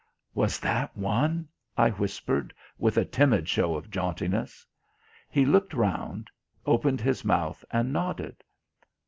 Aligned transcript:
"Was 0.33 0.59
that 0.61 0.97
one?" 0.97 1.47
I 1.77 1.91
whispered, 1.91 2.55
with 2.79 2.97
a 2.97 3.05
timid 3.05 3.47
show 3.47 3.75
of 3.75 3.91
jauntiness. 3.91 4.65
He 5.29 5.45
looked 5.45 5.75
round, 5.75 6.31
opened 6.65 7.01
his 7.01 7.23
mouth, 7.23 7.63
and 7.69 7.93
nodded. 7.93 8.37